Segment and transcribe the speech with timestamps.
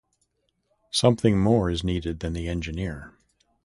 [0.89, 3.13] Something more is needed than the engineer.